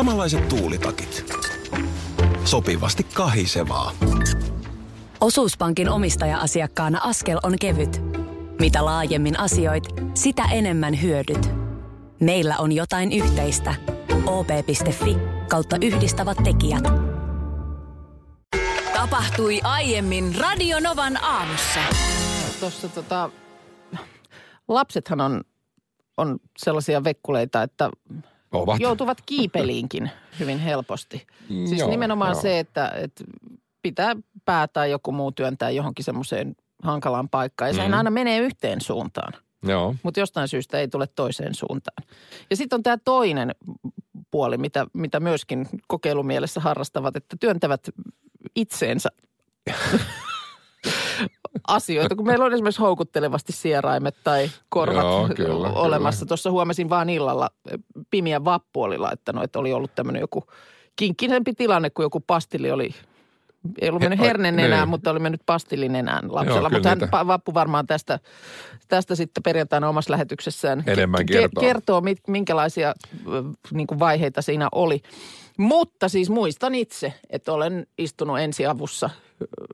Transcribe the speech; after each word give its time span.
Samanlaiset 0.00 0.48
tuulitakit. 0.48 1.34
Sopivasti 2.44 3.04
kahisevaa. 3.04 3.92
Osuuspankin 5.20 5.88
omistaja-asiakkaana 5.88 7.00
askel 7.02 7.40
on 7.42 7.58
kevyt. 7.60 8.00
Mitä 8.60 8.84
laajemmin 8.84 9.38
asioit, 9.38 9.84
sitä 10.14 10.42
enemmän 10.52 11.02
hyödyt. 11.02 11.50
Meillä 12.20 12.58
on 12.58 12.72
jotain 12.72 13.12
yhteistä. 13.12 13.74
op.fi 14.26 15.16
kautta 15.48 15.76
yhdistävät 15.82 16.38
tekijät. 16.44 16.84
Tapahtui 18.94 19.60
aiemmin 19.62 20.34
Radionovan 20.38 21.24
aamussa. 21.24 21.80
Tuossa 22.60 22.88
tota, 22.88 23.30
lapsethan 24.68 25.20
on, 25.20 25.42
on 26.16 26.38
sellaisia 26.58 27.04
vekkuleita, 27.04 27.62
että 27.62 27.90
Ovat. 28.52 28.80
joutuvat 28.80 29.18
kiipeliinkin 29.26 30.10
hyvin 30.40 30.58
helposti. 30.58 31.26
Siis 31.48 31.78
Joo, 31.80 31.90
nimenomaan 31.90 32.32
joo. 32.32 32.42
se, 32.42 32.58
että, 32.58 32.88
että 32.88 33.24
pitää 33.82 34.16
pää 34.44 34.68
tai 34.68 34.90
joku 34.90 35.12
muu 35.12 35.32
työntää 35.32 35.70
johonkin 35.70 36.04
semmoiseen 36.04 36.56
hankalaan 36.82 37.28
paikkaan. 37.28 37.68
Ja 37.68 37.74
sehän 37.74 37.90
Mhm. 37.90 37.98
aina 37.98 38.10
menee 38.10 38.38
yhteen 38.38 38.80
suuntaan, 38.80 39.32
Joo. 39.62 39.94
mutta 40.02 40.20
jostain 40.20 40.48
syystä 40.48 40.78
ei 40.78 40.88
tule 40.88 41.06
toiseen 41.06 41.54
suuntaan. 41.54 42.06
Ja 42.50 42.56
sitten 42.56 42.76
on 42.76 42.82
tämä 42.82 42.98
toinen 43.04 43.54
puoli, 44.30 44.58
mitä, 44.58 44.86
mitä 44.92 45.20
myöskin 45.20 45.68
kokeilumielessä 45.88 46.60
harrastavat, 46.60 47.16
että 47.16 47.36
työntävät 47.40 47.88
itseensä 48.56 49.08
asioita, 51.68 52.16
kun 52.16 52.26
meillä 52.26 52.44
on 52.44 52.52
esimerkiksi 52.52 52.80
houkuttelevasti 52.80 53.52
sieraimet 53.52 54.16
tai 54.24 54.50
korvat 54.68 55.04
Joo, 55.04 55.28
kyllä, 55.36 55.68
olemassa. 55.68 56.26
Tuossa 56.26 56.50
huomasin 56.50 56.88
vaan 56.88 57.10
illalla 57.10 57.50
Pimiä 58.10 58.44
Vappu 58.44 58.82
oli 58.82 58.98
laittanut, 58.98 59.44
että 59.44 59.58
oli 59.58 59.72
ollut 59.72 59.94
tämmöinen 59.94 60.20
joku 60.20 60.44
kinkkisempi 60.96 61.52
tilanne, 61.54 61.90
kun 61.90 62.04
joku 62.04 62.20
pastilli 62.20 62.70
oli 62.70 62.94
ei 63.80 63.88
ollut 63.88 64.02
mennyt 64.02 64.18
He- 64.18 64.24
ai, 64.24 64.28
hernenenään, 64.28 64.80
niin. 64.80 64.88
mutta 64.88 65.10
oli 65.10 65.18
mennyt 65.18 65.40
pastillinenään 65.46 66.34
lapsella. 66.34 66.60
Joo, 66.60 66.70
mutta 66.70 66.88
hän 66.88 66.98
kyllä 66.98 67.26
Vappu 67.26 67.54
varmaan 67.54 67.86
tästä, 67.86 68.18
tästä 68.88 69.14
sitten 69.14 69.42
perjantaina 69.42 69.88
omassa 69.88 70.12
lähetyksessään 70.12 70.84
Enemmän 70.86 71.20
ke- 71.20 71.32
kertoo. 71.32 71.60
kertoo, 71.60 72.02
minkälaisia 72.28 72.94
niin 73.72 73.86
kuin 73.86 73.98
vaiheita 73.98 74.42
siinä 74.42 74.68
oli. 74.72 75.00
Mutta 75.58 76.08
siis 76.08 76.30
muistan 76.30 76.74
itse, 76.74 77.14
että 77.30 77.52
olen 77.52 77.86
istunut 77.98 78.38
ensiavussa 78.38 79.10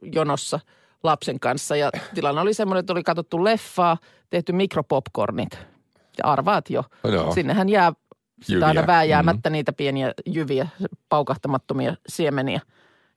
jonossa 0.02 0.60
lapsen 1.02 1.40
kanssa 1.40 1.76
ja 1.76 1.90
tilanne 2.14 2.40
oli 2.40 2.54
semmoinen, 2.54 2.80
että 2.80 2.92
oli 2.92 3.02
katsottu 3.02 3.44
leffaa, 3.44 3.96
tehty 4.30 4.52
mikropopcornit. 4.52 5.58
Ja 6.18 6.24
arvaat 6.24 6.70
jo. 6.70 6.84
Joo. 7.04 7.34
Sinnehän 7.34 7.68
jää 7.68 7.92
Jyviä. 8.48 8.66
aina 8.66 8.86
vääjäämättä 8.86 9.50
niitä 9.50 9.72
pieniä 9.72 10.12
jyviä, 10.26 10.68
paukahtamattomia 11.08 11.96
siemeniä. 12.08 12.60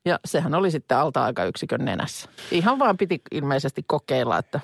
Ja 0.05 0.19
sehän 0.25 0.55
oli 0.55 0.71
sitten 0.71 0.97
alta-aikayksikön 0.97 1.85
nenässä. 1.85 2.29
Ihan 2.51 2.79
vaan 2.79 2.97
piti 2.97 3.21
ilmeisesti 3.31 3.83
kokeilla, 3.87 4.37
että 4.37 4.59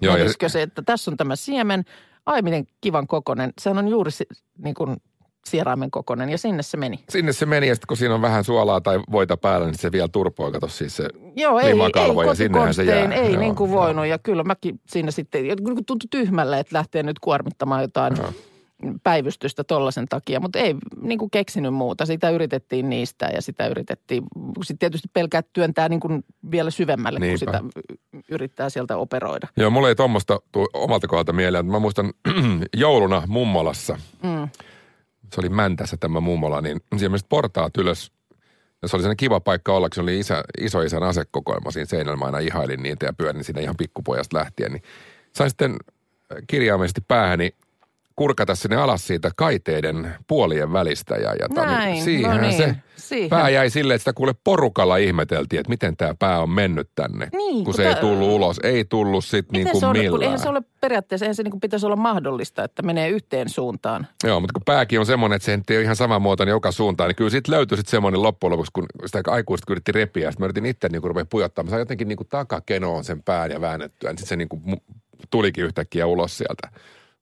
Joo, 0.00 0.16
ja- 0.16 0.48
se, 0.48 0.62
että 0.62 0.82
tässä 0.82 1.10
on 1.10 1.16
tämä 1.16 1.36
siemen. 1.36 1.84
Ai 2.26 2.42
miten 2.42 2.66
kivan 2.80 3.06
kokonen. 3.06 3.52
Sehän 3.60 3.78
on 3.78 3.88
juuri 3.88 4.10
niin 4.58 4.74
kuin 4.74 4.96
sieraimen 5.46 5.90
kokonen 5.90 6.28
ja 6.28 6.38
sinne 6.38 6.62
se 6.62 6.76
meni. 6.76 7.00
Sinne 7.08 7.32
se 7.32 7.46
meni 7.46 7.68
ja 7.68 7.74
sitten 7.74 7.86
kun 7.86 7.96
siinä 7.96 8.14
on 8.14 8.22
vähän 8.22 8.44
suolaa 8.44 8.80
tai 8.80 9.00
voita 9.12 9.36
päällä, 9.36 9.66
niin 9.66 9.78
se 9.78 9.92
vielä 9.92 10.08
turpoo. 10.08 10.50
Kato 10.50 10.68
siis 10.68 10.96
se 10.96 11.08
Joo, 11.36 11.58
ei, 11.58 11.66
ei 11.66 11.72
limakalvo 11.74 12.22
ja 12.22 12.34
sinnehän 12.34 12.74
se 12.74 12.84
jää. 12.84 13.12
ei 13.14 13.32
Joo, 13.32 13.40
niin 13.40 13.54
kuin 13.56 13.70
voinut. 13.70 14.06
Ja 14.06 14.18
kyllä 14.18 14.44
mäkin 14.44 14.80
siinä 14.88 15.10
sitten, 15.10 15.44
tuntui 15.86 16.08
tyhmälle, 16.10 16.58
että 16.60 16.76
lähtee 16.76 17.02
nyt 17.02 17.18
kuormittamaan 17.18 17.82
jotain 17.82 18.16
Joo. 18.16 18.32
päivystystä 19.02 19.64
tollaisen 19.64 20.06
takia. 20.08 20.40
Mutta 20.40 20.58
ei 20.58 20.74
niin 21.02 21.18
kuin 21.18 21.30
keksinyt 21.30 21.74
muuta. 21.74 22.06
Sitä 22.06 22.30
yritettiin 22.30 22.90
niistä 22.90 23.30
ja 23.34 23.42
sitä 23.42 23.66
yritettiin. 23.66 24.22
Sitten 24.62 24.78
tietysti 24.78 25.08
pelkää 25.12 25.42
työntää 25.52 25.88
niin 25.88 26.00
kuin 26.00 26.24
vielä 26.50 26.70
syvemmälle, 26.70 27.18
Niinpä. 27.18 27.30
kun 27.30 27.38
sitä 27.38 27.62
yrittää 28.30 28.70
sieltä 28.70 28.96
operoida. 28.96 29.48
Joo, 29.56 29.70
mulla 29.70 29.88
ei 29.88 29.94
tuommoista 29.94 30.40
omalta 30.74 31.08
kohdalta 31.08 31.32
mieleen. 31.32 31.66
Mä 31.66 31.78
muistan 31.78 32.12
jouluna 32.76 33.22
mummolassa. 33.26 33.98
Mm. 34.22 34.48
Se 35.34 35.40
oli 35.40 35.48
Mäntässä 35.48 35.96
tämä 35.96 36.20
mummola, 36.20 36.60
niin 36.60 36.80
siellä 36.96 37.12
meni 37.12 37.26
portaat 37.28 37.76
ylös. 37.76 38.12
Ja 38.82 38.88
se 38.88 38.96
oli 38.96 39.02
sellainen 39.02 39.16
kiva 39.16 39.40
paikka 39.40 39.72
olla, 39.72 39.88
kun 39.88 39.94
se 39.94 40.00
oli 40.00 40.18
isä, 40.18 40.44
isoisän 40.60 41.02
asekokoelma 41.02 41.70
siinä 41.70 41.86
seinällä. 41.86 42.16
Mä 42.16 42.24
aina 42.24 42.38
ihailin 42.38 42.82
niitä 42.82 43.06
ja 43.06 43.12
pyörin 43.12 43.44
siinä 43.44 43.60
ihan 43.60 43.76
pikkupojasta 43.76 44.38
lähtien. 44.38 44.72
Niin 44.72 44.82
sain 45.32 45.50
sitten 45.50 45.76
kirjaimellisesti 46.46 47.00
päähäni 47.08 47.54
kurkata 48.20 48.54
sinne 48.54 48.76
alas 48.76 49.06
siitä 49.06 49.30
kaiteiden 49.36 50.14
puolien 50.26 50.72
välistä. 50.72 51.14
Ja, 51.14 51.34
ja 51.34 51.46
Näin, 51.54 51.92
niin 51.92 52.04
siihen 52.04 52.30
no 52.30 52.40
niin, 52.40 52.52
se 52.52 52.76
siihen. 52.96 53.30
pää 53.30 53.48
jäi 53.48 53.70
silleen, 53.70 53.94
että 53.94 54.02
sitä 54.02 54.12
kuule 54.12 54.34
porukalla 54.44 54.96
ihmeteltiin, 54.96 55.60
että 55.60 55.70
miten 55.70 55.96
tämä 55.96 56.14
pää 56.18 56.42
on 56.42 56.50
mennyt 56.50 56.88
tänne. 56.94 57.28
Niin, 57.32 57.54
kun 57.54 57.64
kun 57.64 57.74
se 57.74 57.88
ei 57.88 57.92
tää- 57.92 58.00
tullut 58.00 58.28
ulos. 58.28 58.60
Ei 58.62 58.84
tullut 58.84 59.24
sitten 59.24 59.52
niin 59.52 59.70
kuin 59.70 59.80
se 59.80 59.86
on, 59.86 59.92
kun 59.96 60.02
millään. 60.02 60.22
eihän 60.22 60.38
se 60.38 60.48
ole 60.48 60.62
periaatteessa, 60.80 61.24
eihän 61.24 61.34
se 61.34 61.42
niin 61.42 61.50
kuin 61.50 61.60
pitäisi 61.60 61.86
olla 61.86 61.96
mahdollista, 61.96 62.64
että 62.64 62.82
menee 62.82 63.08
yhteen 63.08 63.48
suuntaan. 63.48 64.06
Joo, 64.24 64.40
mutta 64.40 64.52
kun 64.52 64.62
pääkin 64.64 65.00
on 65.00 65.06
semmoinen, 65.06 65.36
että 65.36 65.46
se 65.46 65.60
ei 65.70 65.76
ole 65.76 65.82
ihan 65.84 65.96
samanmuotoinen 65.96 66.52
joka 66.52 66.72
suuntaan, 66.72 67.08
niin 67.08 67.16
kyllä 67.16 67.30
siitä 67.30 67.52
löytyi 67.52 67.76
sitten 67.76 67.90
semmoinen 67.90 68.22
loppujen 68.22 68.52
lopuksi, 68.52 68.72
kun 68.72 68.86
sitä 69.06 69.22
aikuiset 69.26 69.64
kun 69.64 69.72
yritti 69.74 69.92
repiä, 69.92 70.30
sitten 70.30 70.42
mä 70.42 70.46
yritin 70.46 70.66
itse 70.66 70.88
niin 70.88 71.04
rupea 71.04 71.24
pujottaa. 71.24 71.64
Mä 71.64 71.78
jotenkin 71.78 72.08
niin 72.08 72.16
kuin 72.18 72.28
takakenoon 72.28 73.04
sen 73.04 73.22
pään 73.22 73.50
ja 73.50 73.60
väännettyä, 73.60 74.10
niin 74.10 74.18
sitten 74.18 74.28
se 74.28 74.36
niin 74.36 74.48
kuin 74.48 74.62
tulikin 75.30 75.64
yhtäkkiä 75.64 76.06
ulos 76.06 76.38
sieltä. 76.38 76.68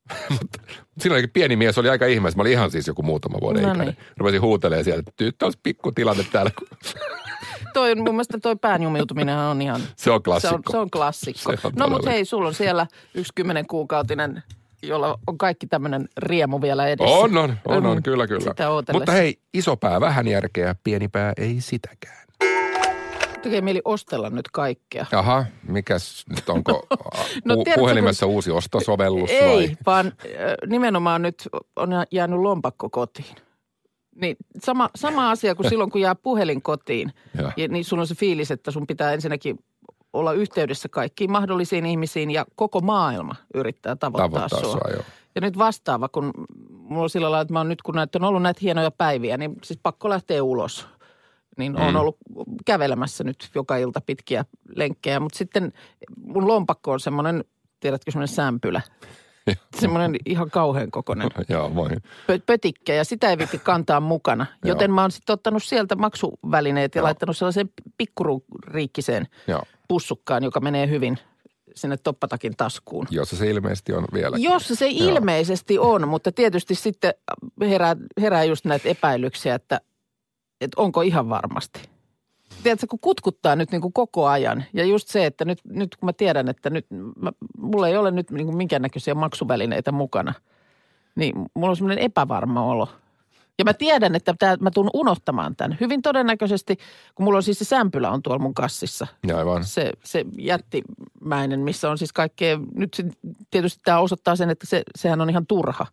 mutta 0.31 0.59
siinä 0.99 1.15
olikin 1.15 1.31
pieni 1.31 1.57
mies, 1.57 1.79
oli 1.79 1.89
aika 1.89 2.07
ihmeessä. 2.07 2.37
Mä 2.37 2.41
olin 2.43 2.53
ihan 2.53 2.71
siis 2.71 2.87
joku 2.87 3.03
muutama 3.03 3.39
vuoden 3.41 3.63
No 3.63 3.69
ikäinen. 3.69 3.87
niin. 3.87 4.07
Rupesin 4.17 4.41
huutelemaan 4.41 4.85
sieltä, 4.85 5.05
että 5.11 5.25
nyt 5.25 5.43
olisi 5.43 5.59
pikku 5.63 5.93
tilanne 5.93 6.25
täällä. 6.33 6.51
Toi, 7.75 7.95
mun 7.95 8.05
mielestä 8.15 8.39
toi 8.43 8.57
pään 8.57 8.83
jumiutuminen 8.83 9.39
on 9.39 9.63
ihan... 9.63 9.81
Se 9.97 10.11
on 10.11 10.21
Se 10.21 10.23
klassikko. 10.25 10.57
on, 10.57 10.63
se 10.71 10.79
on 10.79 10.91
klassikko. 10.91 11.53
Se 11.57 11.67
on 11.67 11.73
no 11.77 11.89
mutta 11.89 12.11
hei, 12.11 12.25
sulla 12.25 12.49
on 12.49 12.55
siellä 12.55 12.87
yksi 13.15 13.33
kymmenen 13.35 13.67
kuukautinen, 13.67 14.43
jolla 14.83 15.19
on 15.27 15.39
kaikki 15.39 15.67
tämmöinen 15.67 16.09
riemu 16.17 16.61
vielä 16.63 16.89
edessä. 16.89 17.15
On, 17.17 17.37
on, 17.39 17.57
on, 17.65 17.87
on, 17.87 17.97
Mm, 17.97 18.03
kyllä, 18.03 18.27
kyllä. 18.27 18.55
Mutta 18.93 19.13
hei, 19.13 19.39
iso 19.55 19.77
pää 19.77 20.01
vähän 20.01 20.29
järkeä, 20.29 20.75
pieni 20.85 21.09
pää 21.09 21.33
ei 21.37 21.57
sitäkään. 21.61 22.28
Tekee 23.49 23.61
mieli 23.61 23.81
ostella 23.85 24.31
nyt 24.31 24.49
kaikkea. 24.53 25.07
Jaha, 25.13 25.45
mikäs 25.69 26.25
nyt 26.37 26.49
onko 26.49 26.73
No 27.45 27.55
no, 27.55 27.55
tiedätkö, 27.55 27.81
puhelimessa 27.81 28.27
uusi 28.27 28.51
ostosovellus 28.51 29.31
Ei, 29.31 29.57
vai? 29.69 29.77
vaan 29.87 30.13
nimenomaan 30.67 31.23
nyt 31.23 31.49
on 31.77 31.91
jäänyt 32.11 32.41
lompakko 32.41 32.91
kotiin. 32.91 33.37
Niin 34.21 34.37
sama, 34.63 34.91
sama 34.97 35.31
asia 35.31 35.55
kuin 35.55 35.69
silloin, 35.69 35.91
kun 35.91 36.01
jää 36.01 36.15
puhelin 36.15 36.63
kotiin. 36.63 37.13
Ja, 37.57 37.69
niin 37.69 37.85
sulla 37.85 38.01
on 38.01 38.07
se 38.07 38.15
fiilis, 38.15 38.51
että 38.51 38.71
sun 38.71 38.87
pitää 38.87 39.13
ensinnäkin 39.13 39.59
olla 40.13 40.33
yhteydessä 40.33 40.89
kaikkiin 40.89 41.33
mahdollisiin 41.33 41.87
ihmisiin 41.87 42.31
ja 42.31 42.47
koko 42.57 42.81
maailma 42.81 43.35
yrittää 43.55 43.97
tavoittaa, 43.97 44.29
Tavoittaa 44.29 44.61
sua. 44.61 44.73
sua, 44.73 44.91
joo. 44.93 45.03
Ja 45.35 45.41
nyt 45.41 45.59
vastaava, 45.59 46.09
kun 46.09 46.33
mulla 46.71 47.03
on 47.03 47.11
sillä 47.11 47.31
lailla, 47.31 47.43
että 47.43 47.53
mä 47.53 47.61
oon 47.61 47.69
nyt 47.69 47.83
kun 47.83 47.95
näitä 47.95 48.19
on 48.19 48.25
ollut 48.25 48.43
näitä 48.43 48.61
hienoja 48.63 48.91
päiviä, 48.91 49.37
niin 49.37 49.55
siis 49.65 49.81
pakko 49.83 50.09
lähteä 50.09 50.43
ulos. 50.43 50.87
Niin 51.59 51.73
mm. 51.73 51.87
on 51.87 51.97
ollut 51.97 52.17
kävelemässä 52.67 53.25
nyt 53.25 53.51
joka 53.55 53.77
ilta 53.77 54.01
pitkiä 54.01 54.45
lenkkejä, 54.77 55.21
mutta 55.21 55.39
sitten 55.39 55.73
mun 56.17 56.49
lompakko 56.49 56.93
on 56.93 57.01
semmoinen, 57.01 57.45
tiedätkö, 57.81 58.11
semmoinen 58.11 58.35
sämpylä. 58.35 58.81
semmoinen 59.81 60.17
ihan 60.27 60.51
kauhean 60.51 60.91
kokoinen 60.91 61.29
Joo, 61.49 61.75
voi. 61.75 61.89
pö- 61.91 62.43
pötikkä 62.47 62.95
ja 62.95 63.05
sitä 63.05 63.31
ei 63.31 63.39
viitti 63.39 63.59
kantaa 63.59 64.01
mukana. 64.01 64.47
Joten 64.65 64.93
mä 64.93 65.01
oon 65.01 65.11
sitten 65.11 65.35
ottanut 65.35 65.63
sieltä 65.63 65.95
maksuvälineet 65.97 66.95
ja 66.95 66.99
Joo. 66.99 67.05
laittanut 67.05 67.37
sellaiseen 67.37 67.71
pikkuriikkiseen 67.99 69.27
Joo. 69.47 69.63
pussukkaan, 69.89 70.45
joka 70.45 70.61
menee 70.61 70.89
hyvin 70.89 71.19
sinne 71.75 71.97
toppatakin 71.97 72.57
taskuun. 72.57 73.07
Jossa 73.11 73.37
se 73.37 73.51
ilmeisesti 73.51 73.93
on 73.93 74.05
vielä. 74.13 74.37
Jos 74.41 74.69
se 74.69 74.89
Joo. 74.89 75.09
ilmeisesti 75.09 75.79
on, 75.79 76.09
mutta 76.09 76.33
tietysti 76.33 76.75
sitten 76.75 77.15
herää, 77.61 77.97
herää 78.21 78.45
just 78.45 78.65
näitä 78.65 78.89
epäilyksiä, 78.89 79.55
että, 79.55 79.81
että 80.61 80.83
onko 80.83 81.03
ihan 81.03 81.29
varmasti. 81.29 81.81
Tiedätkö, 82.63 82.87
kun 82.91 82.99
kutkuttaa 82.99 83.57
nyt 83.57 83.71
niin 83.71 83.81
kuin 83.81 83.93
koko 83.93 84.27
ajan 84.27 84.65
ja 84.73 84.85
just 84.85 85.09
se, 85.09 85.27
että 85.27 85.45
nyt, 85.45 85.59
nyt 85.65 85.97
kun 85.97 86.07
mä 86.07 86.13
tiedän, 86.13 86.49
että 86.49 86.71
nyt 86.71 86.87
mä, 87.17 87.33
mulla 87.59 87.89
ei 87.89 87.97
ole 87.97 88.11
nyt 88.11 88.31
niin 88.31 88.47
kuin 88.47 88.57
minkäännäköisiä 88.57 89.15
maksuvälineitä 89.15 89.93
mukana, 89.93 90.35
niin 91.15 91.35
mulla 91.55 91.71
on 91.71 91.77
semmoinen 91.77 92.05
epävarma 92.05 92.65
olo. 92.65 92.89
Ja 93.59 93.65
mä 93.65 93.75
tiedän, 93.75 94.15
että 94.15 94.35
tää, 94.39 94.57
mä 94.61 94.71
tuun 94.71 94.91
unohtamaan 94.95 95.57
tämän. 95.57 95.77
Hyvin 95.81 96.03
todennäköisesti, 96.03 96.77
kun 97.15 97.25
mulla 97.25 97.37
on 97.37 97.43
siis 97.43 97.59
se 97.59 97.65
sämpylä 97.65 98.11
on 98.11 98.23
tuolla 98.23 98.43
mun 98.43 98.55
kassissa– 98.55 99.07
Ja 99.29 99.39
aivan. 99.39 99.65
se, 99.65 99.93
se 100.05 100.25
jättimäinen, 100.39 101.61
missä 101.61 101.91
on 101.91 101.99
siis 101.99 102.13
kaikkea, 102.13 102.59
nyt 102.75 102.95
se, 102.95 103.05
tietysti 103.51 103.81
tämä 103.85 103.99
osoittaa 103.99 104.37
sen, 104.37 104.51
että 104.51 104.67
se, 104.67 104.83
sehän 104.97 105.21
on 105.21 105.31
ihan 105.31 105.47
turha, 105.47 105.87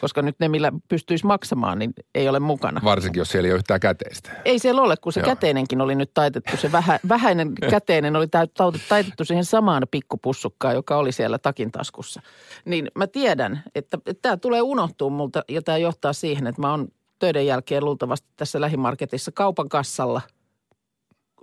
koska 0.00 0.22
nyt 0.22 0.36
ne, 0.40 0.48
millä 0.48 0.72
pystyisi 0.88 1.26
maksamaan, 1.26 1.78
niin 1.78 1.94
ei 2.14 2.28
ole 2.28 2.40
mukana. 2.40 2.80
Varsinkin, 2.84 3.20
jos 3.20 3.28
siellä 3.28 3.46
ei 3.46 3.52
ole 3.52 3.58
yhtään 3.58 3.80
käteistä. 3.80 4.30
Ei 4.44 4.58
siellä 4.58 4.82
ole, 4.82 4.96
kun 4.96 5.12
se 5.12 5.20
Joo. 5.20 5.26
käteinenkin 5.26 5.80
oli 5.80 5.94
nyt 5.94 6.10
taitettu, 6.14 6.56
se 6.56 6.72
vähä, 6.72 7.00
vähäinen 7.08 7.52
käteinen 7.70 8.16
oli 8.16 8.26
taitettu 8.88 9.24
siihen 9.24 9.44
samaan 9.44 9.82
pikkupussukkaan, 9.90 10.74
joka 10.74 10.96
oli 10.96 11.12
siellä 11.12 11.38
takin 11.38 11.72
taskussa. 11.72 12.22
Niin 12.64 12.90
mä 12.94 13.06
tiedän, 13.06 13.62
että, 13.74 13.98
että 14.06 14.22
tämä 14.22 14.36
tulee 14.36 14.62
unohtua 14.62 15.10
multa 15.10 15.42
ja 15.48 15.62
tämä 15.62 15.78
johtaa 15.78 16.12
siihen, 16.12 16.46
että 16.46 16.60
mä 16.60 16.70
oon 16.70 16.88
töiden 17.18 17.46
jälkeen 17.46 17.84
luultavasti 17.84 18.28
tässä 18.36 18.60
lähimarketissa 18.60 19.32
kaupan 19.32 19.68
kassalla 19.68 20.20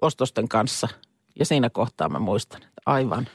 ostosten 0.01 0.47
kanssa. 0.47 0.87
Ja 1.39 1.45
siinä 1.45 1.69
kohtaa 1.69 2.09
mä 2.09 2.19
muistan, 2.19 2.61
että 2.63 2.81
aivan. 2.85 3.27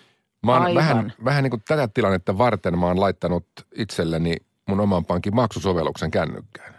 Mä 0.42 0.52
oon 0.52 0.62
Aivan. 0.62 0.74
vähän, 0.74 1.12
vähän 1.24 1.42
niin 1.42 1.50
kuin 1.50 1.62
tätä 1.68 1.88
tilannetta 1.88 2.38
varten 2.38 2.78
mä 2.78 2.86
oon 2.86 3.00
laittanut 3.00 3.46
itselleni 3.74 4.36
mun 4.68 4.80
oman 4.80 5.04
pankin 5.04 5.34
maksusovelluksen 5.34 6.10
kännykkään, 6.10 6.74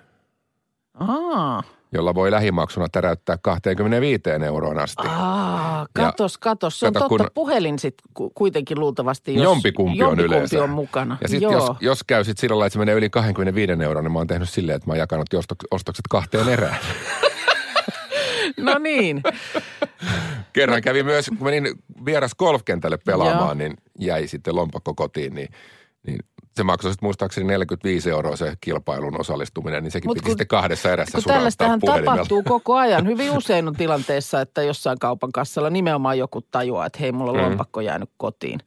Aa, 0.94 1.63
jolla 1.93 2.15
voi 2.15 2.31
lähimaksuna 2.31 2.88
täräyttää 2.91 3.38
25 3.41 4.21
euroon 4.45 4.79
asti. 4.79 5.03
aa 5.07 5.85
katos, 5.93 6.38
katos. 6.38 6.79
Se 6.79 6.88
on 6.88 6.93
Kato, 6.93 7.09
totta. 7.09 7.23
kun- 7.23 7.31
Puhelin 7.33 7.79
sit 7.79 7.93
ku- 8.13 8.29
kuitenkin 8.35 8.79
luultavasti, 8.79 9.35
jos 9.35 9.43
Jompikumpi 9.43 9.91
on 9.91 9.97
jompikumpi 10.09 10.35
yleensä. 10.35 10.63
on 10.63 10.69
mukana. 10.69 11.17
Ja 11.21 11.27
sitten 11.27 11.51
jos, 11.51 11.71
jos 11.79 12.03
käy 12.03 12.23
sit 12.23 12.38
sillä 12.38 12.53
lailla, 12.53 12.65
että 12.65 12.73
se 12.73 12.79
menee 12.79 12.95
yli 12.95 13.09
25 13.09 13.83
euroa, 13.83 14.01
niin 14.01 14.11
mä 14.11 14.19
oon 14.19 14.27
tehnyt 14.27 14.49
silleen, 14.49 14.75
että 14.75 14.88
mä 14.88 14.91
oon 14.93 14.99
jakanut 14.99 15.33
ostok- 15.33 15.67
ostokset 15.71 16.05
kahteen 16.09 16.49
erään. 16.49 16.77
No 18.57 18.77
niin. 18.79 19.21
Kerran 20.53 20.81
kävi 20.81 21.03
myös, 21.03 21.29
kun 21.38 21.43
menin 21.47 21.67
vieras 22.05 22.35
golfkentälle 22.35 22.97
pelaamaan, 23.05 23.39
Joo. 23.47 23.53
niin 23.53 23.73
jäi 23.99 24.27
sitten 24.27 24.55
lompakko 24.55 24.93
kotiin, 24.93 25.33
niin, 25.35 25.49
niin 26.07 26.19
se 26.56 26.63
maksoi 26.63 26.92
sitten 26.92 27.07
muistaakseni 27.07 27.48
45 27.48 28.09
euroa 28.09 28.36
se 28.36 28.53
kilpailun 28.62 29.19
osallistuminen, 29.19 29.83
niin 29.83 29.92
sekin 29.92 30.09
Mut 30.09 30.15
piti 30.15 30.24
kun- 30.24 30.31
sitten 30.31 30.48
kahdessa 30.48 30.92
erässä 30.92 31.18
Kun 31.18 31.24
tällaistähän 31.24 31.80
tapahtuu 31.80 32.44
koko 32.48 32.75
ajan. 32.75 33.07
Hyvin 33.07 33.31
usein 33.31 33.68
on 33.68 33.75
tilanteessa, 33.75 34.42
että 34.42 34.63
jossain 34.63 35.00
kaupan 35.00 35.31
kassalla 35.31 35.69
nimenomaan 35.69 36.18
joku 36.18 36.42
tajuaa, 36.42 36.86
että 36.86 37.00
hei, 37.00 37.12
mulla 37.12 37.31
on 37.31 37.38
Mm. 37.38 37.44
lompakko 37.44 37.81
jäänyt 37.81 38.09
kotiin. 38.18 38.59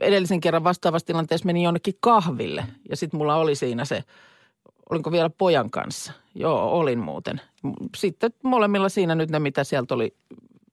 Edellisen 0.00 0.40
kerran 0.40 0.64
vastaavassa 0.64 1.06
tilanteessa 1.06 1.46
menin 1.46 1.62
jonnekin 1.62 1.94
kahville 2.00 2.64
ja 2.90 2.96
sitten 2.96 3.18
mulla 3.18 3.36
oli 3.36 3.54
siinä 3.54 3.84
se, 3.84 4.04
olinko 4.90 5.12
vielä 5.12 5.30
pojan 5.30 5.70
kanssa? 5.70 6.12
Joo, 6.34 6.70
olin 6.70 6.98
muuten. 6.98 7.40
Sitten 7.96 8.30
molemmilla 8.42 8.88
siinä 8.88 9.14
nyt 9.14 9.30
ne, 9.30 9.38
mitä 9.38 9.64
sieltä 9.64 9.94
oli, 9.94 10.14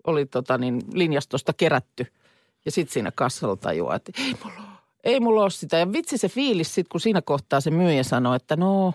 oli 0.08 0.26
tota 0.26 0.58
niin, 0.58 0.82
linjastosta 0.94 1.54
kerätty. 1.54 2.06
Ja 2.66 2.72
sitten 2.72 2.94
siinä 2.94 3.12
kassalla 3.16 3.56
tajuaa, 3.56 3.96
että 3.96 4.12
ei 4.18 4.36
mulla 4.44 4.71
ei 5.04 5.20
mulla 5.20 5.42
ole 5.42 5.50
sitä. 5.50 5.78
Ja 5.78 5.94
vitsi 5.94 6.18
se 6.18 6.30
fiilis 6.30 6.76
sitten, 6.76 6.90
kun 6.92 7.02
siinä 7.02 7.22
kohtaa 7.22 7.62
se 7.62 7.72
myyjä 7.72 8.04
sanoo, 8.04 8.34
että 8.34 8.56
no, 8.56 8.94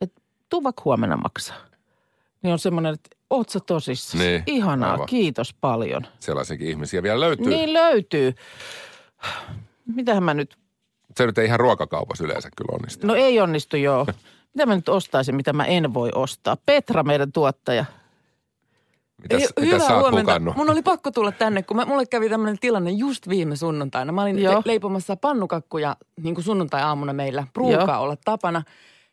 että 0.00 0.20
tuu 0.48 0.64
vaikka 0.64 0.82
huomenna 0.84 1.16
maksaa. 1.16 1.56
Niin 2.42 2.52
on 2.52 2.58
semmoinen, 2.58 2.94
että 2.94 3.16
oot 3.30 3.48
sä 3.48 3.60
tosissaan. 3.60 4.24
Niin, 4.24 4.42
Ihanaa, 4.46 4.92
aivan. 4.92 5.06
kiitos 5.06 5.54
paljon. 5.60 6.06
Sellaisenkin 6.18 6.68
ihmisiä 6.68 7.02
vielä 7.02 7.20
löytyy. 7.20 7.46
Niin 7.46 7.72
löytyy. 7.72 8.34
Mitähän 9.94 10.22
mä 10.22 10.34
nyt, 10.34 10.56
Se 11.16 11.26
nyt 11.26 11.38
ei 11.38 11.46
ihan 11.46 11.60
ruokakaupassa 11.60 12.24
yleensä 12.24 12.48
kyllä 12.56 12.74
onnistu. 12.76 13.06
no 13.06 13.14
ei 13.14 13.40
onnistu 13.40 13.76
joo. 13.76 14.06
Mitä 14.54 14.66
mä 14.66 14.76
nyt 14.76 14.88
ostaisin, 14.88 15.34
mitä 15.36 15.52
mä 15.52 15.64
en 15.64 15.94
voi 15.94 16.10
ostaa? 16.14 16.56
Petra, 16.66 17.02
meidän 17.02 17.32
tuottaja. 17.32 17.84
Mitäs, 19.22 19.42
Ei, 19.56 19.64
mitäs 19.64 19.86
sä 19.86 19.94
oot 19.94 20.02
huomenta. 20.02 20.32
hukannut? 20.32 20.56
Mun 20.56 20.70
oli 20.70 20.82
pakko 20.82 21.10
tulla 21.10 21.32
tänne, 21.32 21.62
kun 21.62 21.76
mä, 21.76 21.84
mulle 21.84 22.06
kävi 22.06 22.28
tämmöinen 22.28 22.58
tilanne 22.58 22.90
just 22.90 23.28
viime 23.28 23.56
sunnuntaina. 23.56 24.12
Mä 24.12 24.22
olin 24.22 24.38
Joo. 24.38 24.54
le- 24.54 24.62
leipomassa 24.64 25.16
pannukakkuja 25.16 25.96
niin 26.22 26.34
kuin 26.34 26.44
sunnuntai-aamuna 26.44 27.12
meillä. 27.12 27.46
Pruukaa 27.52 27.94
Joo. 27.96 28.02
olla 28.02 28.16
tapana. 28.24 28.62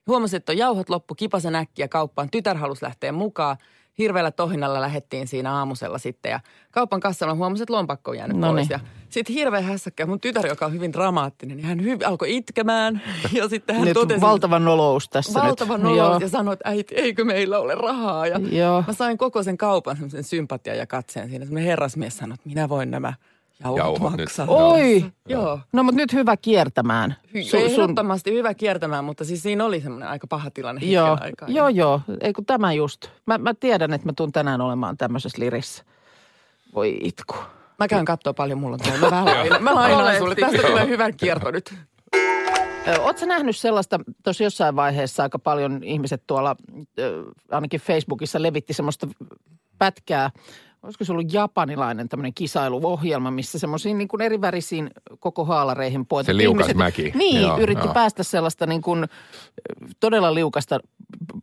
Huomasin, 0.07 0.37
että 0.37 0.51
on 0.51 0.57
jauhot 0.57 0.89
loppu, 0.89 1.15
kipasen 1.15 1.55
äkkiä 1.55 1.87
kauppaan. 1.87 2.29
Tytär 2.31 2.57
halusi 2.57 2.83
lähteä 2.85 3.11
mukaan. 3.11 3.57
Hirveällä 3.97 4.31
tohinnalla 4.31 4.81
lähettiin 4.81 5.27
siinä 5.27 5.53
aamusella 5.55 5.97
sitten 5.97 6.29
ja 6.29 6.39
kaupan 6.71 6.99
kassalla 6.99 7.35
huomasin, 7.35 7.63
että 7.63 7.73
lompakko 7.73 8.11
on 8.11 8.17
jäänyt 8.17 8.37
Noniin. 8.37 8.67
pois. 8.67 8.69
Ja 8.69 8.79
sitten 9.13 9.35
hirveä 9.35 9.61
hässäkkä. 9.61 10.05
Mun 10.05 10.19
tytär, 10.19 10.47
joka 10.47 10.65
on 10.65 10.73
hyvin 10.73 10.93
dramaattinen, 10.93 11.57
niin 11.57 11.65
hän 11.67 11.79
hy- 11.79 12.07
alkoi 12.07 12.35
itkemään. 12.35 13.01
Ja 13.33 13.49
sitten 13.49 13.75
hän 13.75 13.85
Nyt 13.85 13.93
totesi, 13.93 14.21
valtava 14.21 14.59
nolous 14.59 15.09
tässä 15.09 15.39
valtavan 15.41 15.79
nyt. 15.79 15.83
nolous 15.91 16.09
Joo. 16.11 16.19
ja 16.19 16.29
sanoi, 16.29 16.53
että 16.53 16.69
äiti, 16.69 16.95
eikö 16.95 17.25
meillä 17.25 17.59
ole 17.59 17.75
rahaa. 17.75 18.27
Ja 18.27 18.39
Joo. 18.51 18.83
Mä 18.87 18.93
sain 18.93 19.17
koko 19.17 19.43
sen 19.43 19.57
kaupan 19.57 19.95
semmoisen 19.95 20.23
sympatian 20.23 20.77
ja 20.77 20.87
katseen 20.87 21.29
siinä. 21.29 21.45
Semmoinen 21.45 21.69
herrasmies 21.69 22.17
sanoi, 22.17 22.33
että 22.33 22.49
minä 22.49 22.69
voin 22.69 22.91
nämä 22.91 23.13
jauhot, 23.63 23.77
Jauhot 23.77 24.11
nyt. 24.11 24.19
maksaa. 24.19 24.45
Oi! 24.49 25.05
Joo. 25.29 25.59
No 25.73 25.83
mutta 25.83 26.01
nyt 26.01 26.13
hyvä 26.13 26.37
kiertämään. 26.37 27.15
Hy- 27.27 27.37
Su- 27.37 27.49
sun- 27.49 27.59
Ehdottomasti 27.59 28.33
hyvä 28.33 28.53
kiertämään, 28.53 29.05
mutta 29.05 29.25
siis 29.25 29.43
siinä 29.43 29.65
oli 29.65 29.81
semmoinen 29.81 30.09
aika 30.09 30.27
paha 30.27 30.51
tilanne 30.51 30.81
Joo, 30.85 31.17
aikaa. 31.21 31.47
joo, 31.49 31.69
joo. 31.69 32.01
Ei 32.21 32.33
kun 32.33 32.45
tämä 32.45 32.73
just. 32.73 33.07
Mä, 33.25 33.37
mä 33.37 33.53
tiedän, 33.53 33.93
että 33.93 34.07
mä 34.07 34.13
tuun 34.17 34.31
tänään 34.31 34.61
olemaan 34.61 34.97
tämmöisessä 34.97 35.39
lirissä. 35.41 35.83
Voi 36.75 36.97
itku. 37.03 37.35
Mä 37.83 37.87
käyn 37.87 38.05
katsoa 38.05 38.33
paljon, 38.33 38.59
mulla 38.59 38.77
on. 38.93 38.99
Mä 38.99 39.11
vähän 39.11 39.25
lainaan, 39.25 39.63
mä 39.63 39.75
lainaan 39.75 40.17
sulle. 40.17 40.35
Tästä 40.35 40.67
tulee 40.67 40.87
hyvä 40.87 41.11
kierto 41.11 41.51
nyt. 41.51 41.73
Oletko 42.99 43.25
nähnyt 43.25 43.57
sellaista, 43.57 43.99
tuossa 44.23 44.43
jossain 44.43 44.75
vaiheessa 44.75 45.23
aika 45.23 45.39
paljon 45.39 45.83
ihmiset 45.83 46.23
tuolla, 46.27 46.55
ainakin 47.51 47.79
Facebookissa 47.79 48.41
levitti 48.41 48.73
semmoista 48.73 49.07
pätkää, 49.79 50.31
olisiko 50.83 51.05
se 51.05 51.11
ollut 51.11 51.33
japanilainen 51.33 52.09
tämmöinen 52.09 52.33
kisailuohjelma, 52.33 53.31
missä 53.31 53.59
semmoisiin 53.59 53.97
niin 53.97 54.07
kuin 54.07 54.21
eri 54.21 54.41
värisiin 54.41 54.91
koko 55.19 55.45
haalareihin 55.45 56.05
poitettiin. 56.05 56.37
Se 56.37 56.43
liukas 56.43 56.61
ihmiset, 56.61 56.77
mäki. 56.77 57.11
Niin, 57.15 57.41
Joo, 57.41 57.59
yritti 57.59 57.85
joo. 57.85 57.93
päästä 57.93 58.23
sellaista 58.23 58.65
niin 58.65 58.81
kuin 58.81 59.05
todella 59.99 60.33
liukasta, 60.33 60.79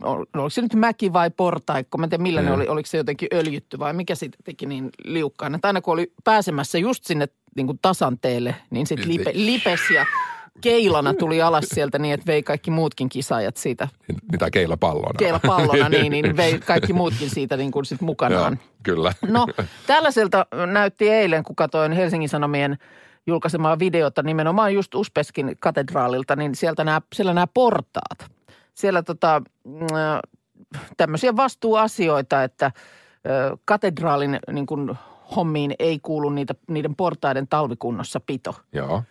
oliko 0.05 0.51
se 0.51 0.63
nyt 0.63 0.75
mäki 0.75 1.13
vai 1.13 1.31
portaikko, 1.31 1.99
mä 1.99 2.05
en 2.05 2.11
tiedä 2.11 2.23
millä 2.23 2.43
ne 2.43 2.49
Mm. 2.49 2.55
oli, 2.55 2.69
oliko 2.69 2.87
se 2.87 2.97
jotenkin 2.97 3.29
öljytty 3.35 3.79
vai 3.79 3.93
mikä 3.93 4.15
siitä 4.15 4.39
teki 4.45 4.67
niin 4.67 4.91
liukkaan. 5.05 5.55
Että 5.55 5.69
aina 5.69 5.81
kun 5.81 5.95
oli 5.95 6.13
pääsemässä 6.25 6.79
just 6.79 7.05
sinne 7.05 7.29
niin 7.57 7.67
kuin 7.67 7.79
tasanteelle, 7.83 8.55
niin 8.71 8.87
sitten 8.87 9.09
lipe, 9.09 9.31
lipes 9.35 9.81
ja 9.95 10.07
keilana 10.61 11.15
tuli 11.15 11.43
alas 11.43 11.65
sieltä 11.69 11.99
niin, 11.99 12.15
että 12.15 12.27
vei 12.27 12.43
kaikki 12.43 12.71
muutkin 12.71 13.09
kisaajat 13.09 13.57
siitä 13.57 13.89
Mitä 14.33 14.51
keillä 14.51 14.77
pallona? 14.77 15.19
keilapallona, 15.19 15.89
niin, 15.99 16.13
niin 16.13 16.37
vei 16.37 16.59
kaikki 16.59 16.93
muutkin 16.93 17.31
siitä 17.31 17.57
niin 17.57 17.71
kuin 17.71 17.85
sit 17.85 18.01
Joo, 18.01 18.07
mukanaan. 18.07 18.59
kyllä. 18.83 19.13
No, 19.29 19.47
tällaiselta 19.87 20.47
näytti 20.73 21.09
eilen, 21.09 21.45
kun 21.45 21.57
katsoin 21.57 21.93
Helsingin 21.93 22.29
Sanomien 22.29 22.79
julkaisemaa 23.27 23.79
videota 23.79 24.23
nimenomaan 24.23 24.75
just 24.75 24.95
Uspeskin 24.95 25.57
katedraalilta, 25.61 26.37
niin 26.37 26.55
sieltä 26.55 26.85
nämä, 26.85 27.01
siellä 27.15 27.35
nämä 27.35 27.47
portaat. 27.47 28.31
Siellä 28.81 29.03
tota, 29.03 29.43
mm, 29.65 29.87
tämmöisiä 30.97 31.37
vastuuasioita, 31.37 32.43
että 32.43 32.73
ö, 33.27 33.57
katedraalin 33.65 34.39
niin 34.53 34.67
kuin 34.67 34.99
hommiin 35.37 35.75
ei 35.79 35.99
kuulu 35.99 36.31
niitä, 36.31 36.55
niiden 36.69 36.97
portaiden 36.97 37.49
talvikunnossa 37.49 38.21
pito. 38.21 38.55
Joo. 38.73 39.03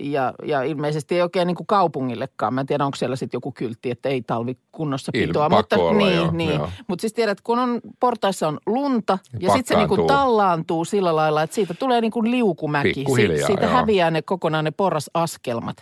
Ja, 0.00 0.32
ja 0.44 0.62
ilmeisesti 0.62 1.14
ei 1.14 1.22
oikein 1.22 1.46
niin 1.46 1.56
kuin 1.56 1.66
kaupungillekaan. 1.66 2.54
Mä 2.54 2.60
en 2.60 2.66
tiedä, 2.66 2.84
onko 2.84 2.96
siellä 2.96 3.16
sitten 3.16 3.36
joku 3.36 3.52
kyltti, 3.52 3.90
että 3.90 4.08
ei 4.08 4.22
talvikunnossa 4.22 5.12
Ilman, 5.14 5.28
pitoa. 5.28 5.48
mutta, 5.48 5.76
olla, 5.76 5.92
niin, 5.92 6.16
joo, 6.16 6.30
niin. 6.30 6.54
joo. 6.54 6.70
Mutta 6.86 7.00
siis 7.00 7.12
tiedät, 7.12 7.40
kun 7.40 7.58
on 7.58 7.80
portaissa 8.00 8.48
on 8.48 8.58
lunta 8.66 9.18
ja, 9.32 9.38
Ja 9.40 9.54
sitten 9.54 9.76
se 9.76 9.80
niin 9.80 9.88
kuin 9.88 10.06
tallaantuu 10.06 10.84
sillä 10.84 11.16
lailla, 11.16 11.42
että 11.42 11.54
siitä 11.54 11.74
tulee 11.74 12.00
niin 12.00 12.10
kuin 12.10 12.30
liukumäki. 12.30 13.04
Siitä 13.14 13.46
siitä 13.46 13.64
joo. 13.64 13.72
häviää 13.72 14.10
ne 14.10 14.22
kokonaan 14.22 14.64
ne 14.64 14.70
porrasaskelmat. 14.70 15.76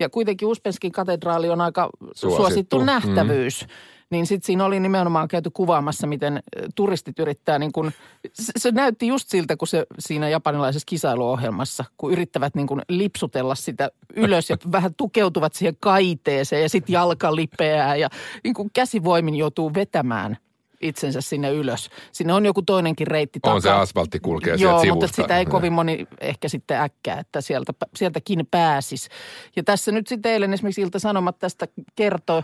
Ja 0.00 0.08
kuitenkin 0.08 0.48
Uspenskin 0.48 0.92
katedraali 0.92 1.50
on 1.50 1.60
aika 1.60 1.90
suosittu, 2.14 2.36
Suosittu, 2.36 2.78
suosittu 2.78 2.78
mm. 2.78 3.68
Niin 4.10 4.26
sitten 4.26 4.46
siinä 4.46 4.64
oli 4.64 4.80
nimenomaan 4.80 5.28
käyty 5.28 5.50
kuvaamassa, 5.50 6.06
miten 6.06 6.42
turistit 6.74 7.18
yrittää 7.18 7.58
niin 7.58 7.72
kuin, 7.72 7.94
se, 8.34 8.52
se 8.56 8.70
näytti 8.70 9.06
just 9.06 9.28
siltä, 9.28 9.56
kun 9.56 9.68
se 9.68 9.86
siinä 9.98 10.28
japanilaisessa 10.28 10.86
kisailuohjelmassa, 10.86 11.84
kun 11.96 12.12
yrittävät 12.12 12.54
niin 12.54 12.66
kuin 12.66 12.82
lipsutella 12.88 13.54
sitä 13.54 13.90
ylös 14.16 14.50
ja 14.50 14.56
vähän 14.72 14.94
tukeutuvat 14.94 15.54
siihen 15.54 15.76
kaiteeseen 15.80 16.62
ja 16.62 16.68
sitten 16.68 16.92
jalka 16.92 17.36
lipeää 17.36 17.96
ja 17.96 18.08
niin 18.44 18.54
kuin 18.54 18.70
käsivoimin 18.74 19.34
joutuu 19.34 19.74
vetämään 19.74 20.36
itsensä 20.80 21.20
sinne 21.20 21.52
ylös. 21.52 21.90
Sinne 22.12 22.32
on 22.32 22.46
joku 22.46 22.62
toinenkin 22.62 23.06
reitti 23.06 23.38
On 23.42 23.62
se 23.62 23.68
takaa. 23.68 23.82
asfaltti 23.82 24.20
kulkee 24.20 24.54
Joo, 24.54 24.80
sieltä 24.80 24.94
mutta 24.94 25.16
sitä 25.16 25.38
ei 25.38 25.46
kovin 25.46 25.72
moni 25.72 26.06
ehkä 26.20 26.48
sitten 26.48 26.80
äkkää, 26.80 27.18
että 27.18 27.40
sieltä, 27.40 27.72
sieltäkin 27.96 28.46
pääsis. 28.50 29.08
Ja 29.56 29.64
tässä 29.64 29.92
nyt 29.92 30.06
sitten 30.06 30.32
eilen 30.32 30.52
esimerkiksi 30.52 30.80
Ilta-Sanomat 30.80 31.38
tästä 31.38 31.68
kertoo, 31.96 32.42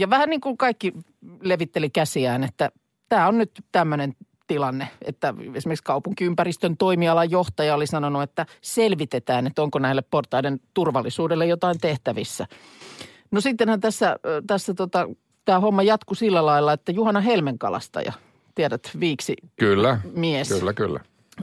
ja 0.00 0.10
vähän 0.10 0.30
niin 0.30 0.40
kuin 0.40 0.56
kaikki 0.56 0.92
levitteli 1.42 1.90
käsiään, 1.90 2.44
että 2.44 2.70
tämä 3.08 3.28
on 3.28 3.38
nyt 3.38 3.50
tämmöinen 3.72 4.14
tilanne, 4.46 4.88
että 5.02 5.34
esimerkiksi 5.54 5.84
kaupunkiympäristön 5.84 6.76
toimialan 6.76 7.30
johtaja 7.30 7.74
oli 7.74 7.86
sanonut, 7.86 8.22
että 8.22 8.46
selvitetään, 8.60 9.46
että 9.46 9.62
onko 9.62 9.78
näille 9.78 10.02
portaiden 10.02 10.60
turvallisuudelle 10.74 11.46
jotain 11.46 11.78
tehtävissä. 11.80 12.46
No 13.30 13.40
sittenhän 13.40 13.80
tässä, 13.80 14.16
tässä 14.46 14.74
tota, 14.74 15.08
tämä 15.44 15.60
homma 15.60 15.82
jatkuu 15.82 16.14
sillä 16.14 16.46
lailla, 16.46 16.72
että 16.72 16.92
Juhana 16.92 17.20
Helmenkalastaja, 17.20 18.12
tiedät, 18.54 18.90
viiksi 19.00 19.36
Kyllä, 19.56 20.00
mies 20.14 20.48
kyllä, 20.48 20.72
kyllä. 20.72 21.00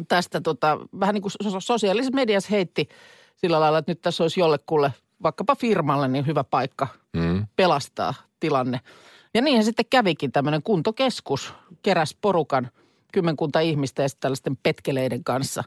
tästä 0.08 0.42
tota, 0.42 0.78
vähän 1.00 1.14
niin 1.14 1.22
kuin 1.22 1.32
so- 1.32 1.60
sosiaalisessa 1.60 2.16
mediassa 2.16 2.50
heitti 2.52 2.90
sillä 3.36 3.60
lailla, 3.60 3.78
että 3.78 3.92
nyt 3.92 4.02
tässä 4.02 4.24
olisi 4.24 4.40
jollekulle, 4.40 4.94
vaikkapa 5.24 5.56
firmalle, 5.56 6.08
niin 6.08 6.28
hyvä 6.28 6.44
paikka 6.44 6.88
Mm. 7.14 7.48
pelastaa 7.56 8.14
tilanne. 8.40 8.80
Ja 9.34 9.42
niinhän 9.42 9.66
sitten 9.66 9.86
kävikin 9.90 10.32
tämmöinen 10.32 10.64
kuntokeskus, 10.64 11.54
keräs 11.82 12.18
porukan 12.22 12.72
kymmenkunta 13.14 13.60
ihmistä 13.60 14.02
ja 14.02 14.10
sitten 14.10 14.22
tällaisten 14.22 14.58
petkeleiden 14.64 15.24
kanssa 15.24 15.64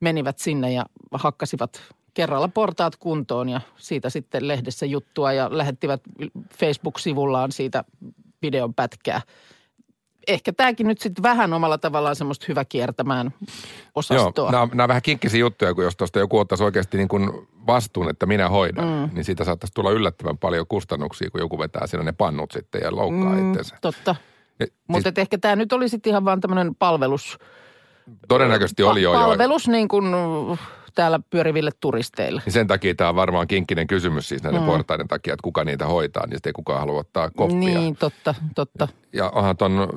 menivät 0.00 0.38
sinne 0.38 0.72
ja 0.72 0.84
hakkasivat 1.12 1.80
kerralla 2.14 2.48
portaat 2.48 2.96
kuntoon 2.96 3.48
ja 3.48 3.60
siitä 3.76 4.10
sitten 4.10 4.48
lehdessä 4.48 4.86
juttua 4.86 5.32
ja 5.32 5.48
lähettivät 5.52 6.00
Facebook-sivullaan 6.58 7.52
siitä 7.52 7.84
videon 8.42 8.74
pätkää. 8.74 9.20
Ehkä 10.30 10.52
tämäkin 10.52 10.86
nyt 10.86 11.00
sitten 11.00 11.22
vähän 11.22 11.52
omalla 11.52 11.78
tavallaan 11.78 12.16
semmoista 12.16 12.46
hyvä 12.48 12.64
kiertämään 12.64 13.30
osastoa. 13.94 14.44
Joo, 14.44 14.50
nämä, 14.50 14.66
nämä 14.66 14.82
on 14.82 14.88
vähän 14.88 15.02
kinkkisiä 15.02 15.40
juttuja, 15.40 15.74
kun 15.74 15.84
jos 15.84 15.96
tuosta 15.96 16.18
joku 16.18 16.38
ottaisi 16.38 16.64
oikeasti 16.64 16.96
niin 16.96 17.08
kuin 17.08 17.48
vastuun, 17.66 18.10
että 18.10 18.26
minä 18.26 18.48
hoidan, 18.48 18.84
mm. 18.84 19.14
niin 19.14 19.24
siitä 19.24 19.44
saattaisi 19.44 19.74
tulla 19.74 19.90
yllättävän 19.90 20.38
paljon 20.38 20.66
kustannuksia, 20.66 21.30
kun 21.30 21.40
joku 21.40 21.58
vetää 21.58 21.86
siinä 21.86 22.04
ne 22.04 22.12
pannut 22.12 22.52
sitten 22.52 22.80
ja 22.84 22.96
loukkaa 22.96 23.32
mm. 23.32 23.48
itsensä. 23.48 23.76
Totta. 23.80 24.16
Mutta 24.86 25.08
siis 25.08 25.18
ehkä 25.18 25.38
tämä 25.38 25.56
nyt 25.56 25.72
oli 25.72 25.88
sitten 25.88 26.10
ihan 26.10 26.24
vaan 26.24 26.40
tämmöinen 26.40 26.74
palvelus. 26.74 27.38
todennäköisesti 28.28 28.82
oli 28.82 29.02
jo 29.02 29.12
jo. 29.12 29.20
Palvelus 29.20 29.68
niin 29.68 29.88
kuin 29.88 30.04
täällä 30.94 31.20
pyöriville 31.30 31.70
turisteille. 31.80 32.42
Niin 32.44 32.52
sen 32.52 32.66
takia 32.66 32.94
tämä 32.94 33.10
on 33.10 33.16
varmaan 33.16 33.48
kinkkinen 33.48 33.86
kysymys 33.86 34.28
siis 34.28 34.42
näiden 34.42 34.60
mm. 34.60 34.66
portaiden 34.66 35.08
takia, 35.08 35.34
että 35.34 35.44
kuka 35.44 35.64
niitä 35.64 35.86
hoitaa, 35.86 36.26
niin 36.26 36.36
sitten 36.36 36.50
ei 36.50 36.54
kukaan 36.54 36.80
halua 36.80 37.00
ottaa 37.00 37.30
koppia. 37.30 37.58
Niin, 37.58 37.96
totta, 37.96 38.34
totta. 38.54 38.88
Ja 39.12 39.30
onhan 39.30 39.56
ton, 39.56 39.88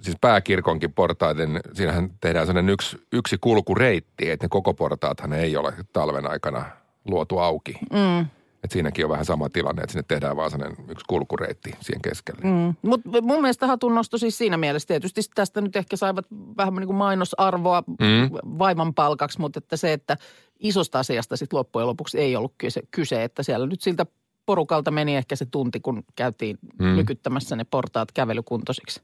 siis 0.00 0.16
pääkirkonkin 0.20 0.92
portaiden, 0.92 1.60
siinähän 1.72 2.10
tehdään 2.20 2.46
sellainen 2.46 2.72
yksi, 2.72 2.96
yksi 3.12 3.38
kulkureitti, 3.40 4.30
että 4.30 4.44
ne 4.44 4.48
koko 4.48 4.74
portaathan 4.74 5.32
ei 5.32 5.56
ole 5.56 5.72
talven 5.92 6.30
aikana 6.30 6.64
luotu 7.04 7.38
auki. 7.38 7.78
Mm. 7.92 8.26
Et 8.64 8.70
siinäkin 8.70 9.04
on 9.04 9.10
vähän 9.10 9.24
sama 9.24 9.48
tilanne, 9.48 9.82
että 9.82 9.92
sinne 9.92 10.04
tehdään 10.08 10.36
vaan 10.36 10.50
sellainen 10.50 10.84
yksi 10.88 11.04
kulkureitti 11.08 11.70
siihen 11.80 12.02
keskelle. 12.02 12.40
Mm. 12.44 12.74
Mutta 12.82 13.22
mun 13.22 13.40
mielestä 13.40 13.66
hatunnosto 13.66 14.18
siis 14.18 14.38
siinä 14.38 14.56
mielessä. 14.56 14.86
Tietysti 14.86 15.20
tästä 15.34 15.60
nyt 15.60 15.76
ehkä 15.76 15.96
saivat 15.96 16.26
vähän 16.56 16.74
niin 16.74 16.86
kuin 16.86 16.96
mainosarvoa 16.96 17.82
mm. 17.88 18.30
vaivan 18.58 18.94
palkaksi, 18.94 19.40
mutta 19.40 19.58
että 19.58 19.76
se, 19.76 19.92
että 19.92 20.16
isosta 20.58 20.98
asiasta 20.98 21.36
sitten 21.36 21.56
loppujen 21.56 21.86
lopuksi 21.86 22.18
ei 22.18 22.36
ollut 22.36 22.54
kyse, 22.58 22.82
kyse, 22.90 23.24
että 23.24 23.42
siellä 23.42 23.66
nyt 23.66 23.80
siltä 23.80 24.06
porukalta 24.46 24.90
meni 24.90 25.16
ehkä 25.16 25.36
se 25.36 25.46
tunti, 25.46 25.80
kun 25.80 26.04
käytiin 26.16 26.58
mm. 26.78 26.96
nykyttämässä 26.96 27.56
ne 27.56 27.64
portaat 27.64 28.12
kävelykuntoisiksi. 28.12 29.00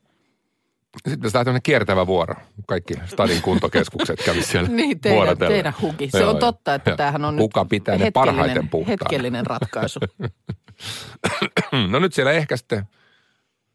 Sitten 0.96 1.20
tässä 1.20 1.44
tämmöinen 1.44 1.62
kiertävä 1.62 2.06
vuoro. 2.06 2.34
Kaikki 2.66 2.94
stadin 3.06 3.42
kuntokeskukset 3.42 4.22
kävi 4.24 4.42
siellä 4.52 4.68
Niin, 4.68 5.00
teidän, 5.00 5.16
vuorotellen. 5.16 5.54
teidän 5.54 5.74
huki. 5.82 6.08
Se 6.10 6.18
Joo, 6.18 6.30
on 6.30 6.38
totta, 6.38 6.74
että 6.74 6.90
Joo. 6.90 6.96
tämähän 6.96 7.24
on 7.24 7.36
Kuka 7.36 7.60
nyt 7.62 7.68
pitää 7.68 7.96
ne 7.98 8.10
parhaiten 8.10 8.68
puhtaana? 8.68 8.90
hetkellinen 9.00 9.46
ratkaisu. 9.46 10.00
No 11.90 11.98
nyt 11.98 12.14
siellä 12.14 12.32
ehkä 12.32 12.56
sitten 12.56 12.84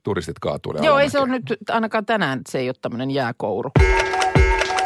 turistit 0.03 0.39
kaatuu. 0.39 0.73
Joo, 0.81 0.99
ei 0.99 1.09
se 1.09 1.19
ole 1.19 1.27
nyt 1.27 1.43
ainakaan 1.69 2.05
tänään, 2.05 2.41
se 2.49 2.59
ei 2.59 2.69
ole 2.69 2.75
tämmöinen 2.81 3.11
jääkouru. 3.11 3.71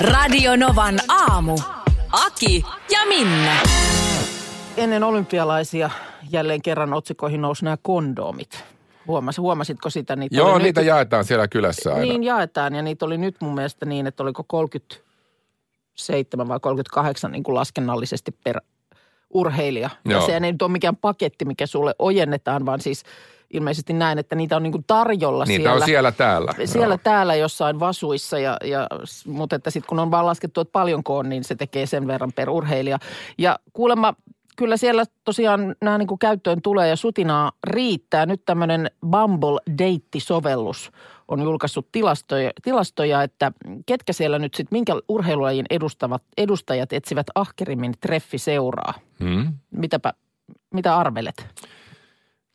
Radio 0.01 0.55
Novan 0.55 0.99
aamu. 1.07 1.57
Aki 2.11 2.65
ja 2.91 2.99
Minna. 3.07 3.51
Ennen 4.77 5.03
olympialaisia 5.03 5.89
jälleen 6.31 6.61
kerran 6.61 6.93
otsikoihin 6.93 7.41
nousi 7.41 7.63
nämä 7.65 7.77
kondomit. 7.81 8.63
Huomas, 9.07 9.37
huomasitko 9.37 9.89
sitä? 9.89 10.15
Niitä 10.15 10.35
Joo, 10.35 10.53
oli 10.53 10.63
niitä 10.63 10.81
nyt, 10.81 10.87
jaetaan 10.87 11.25
siellä 11.25 11.47
kylässä 11.47 11.89
aina. 11.89 12.01
Niin 12.01 12.23
jaetaan 12.23 12.75
ja 12.75 12.81
niitä 12.81 13.05
oli 13.05 13.17
nyt 13.17 13.35
mun 13.39 13.55
mielestä 13.55 13.85
niin, 13.85 14.07
että 14.07 14.23
oliko 14.23 14.43
37 14.47 16.47
vai 16.47 16.59
38 16.59 17.31
niin 17.31 17.43
kuin 17.43 17.55
laskennallisesti 17.55 18.35
per 18.43 18.61
urheilija. 19.29 19.89
Ja 20.05 20.11
Joo. 20.11 20.25
se 20.25 20.33
ei 20.33 20.39
nyt 20.39 20.61
ole 20.61 20.71
mikään 20.71 20.95
paketti, 20.95 21.45
mikä 21.45 21.67
sulle 21.67 21.95
ojennetaan, 21.99 22.65
vaan 22.65 22.81
siis 22.81 23.03
ilmeisesti 23.53 23.93
näin, 23.93 24.19
että 24.19 24.35
niitä 24.35 24.55
on 24.55 24.63
niin 24.63 24.71
kuin 24.71 24.83
tarjolla 24.87 25.45
Niitä 25.45 25.61
siellä. 25.61 25.75
on 25.75 25.81
siellä 25.85 26.11
täällä. 26.11 26.53
Siellä 26.65 26.93
Joo. 26.93 26.99
täällä 27.03 27.35
jossain 27.35 27.79
vasuissa, 27.79 28.39
ja, 28.39 28.57
ja, 28.63 28.87
mutta 29.27 29.55
että 29.55 29.69
sitten 29.69 29.89
kun 29.89 29.99
on 29.99 30.11
vaan 30.11 30.25
laskettu, 30.25 30.61
että 30.61 30.71
paljonko 30.71 31.17
on, 31.17 31.29
niin 31.29 31.43
se 31.43 31.55
tekee 31.55 31.85
sen 31.85 32.07
verran 32.07 32.33
per 32.33 32.49
urheilija. 32.49 32.99
Ja 33.37 33.59
kuulemma 33.73 34.13
kyllä 34.55 34.77
siellä 34.77 35.03
tosiaan 35.23 35.75
nämä 35.81 35.97
niin 35.97 36.07
kuin 36.07 36.19
käyttöön 36.19 36.61
tulee 36.61 36.89
ja 36.89 36.95
sutinaa 36.95 37.51
riittää. 37.67 38.25
Nyt 38.25 38.45
tämmöinen 38.45 38.91
Bumble 39.07 39.59
Date-sovellus 39.77 40.91
on 41.27 41.41
julkaissut 41.41 41.91
tilastoja, 41.91 42.51
tilastoja, 42.63 43.23
että 43.23 43.51
ketkä 43.85 44.13
siellä 44.13 44.39
nyt 44.39 44.53
sitten, 44.53 44.75
minkä 44.75 44.93
urheilulajin 45.09 45.65
edustavat, 45.69 46.23
edustajat 46.37 46.93
etsivät 46.93 47.27
ahkerimmin 47.35 47.93
treffiseuraa. 48.01 48.93
Hmm. 49.23 49.53
Mitäpä, 49.71 50.13
mitä 50.73 50.97
arvelet? 50.97 51.47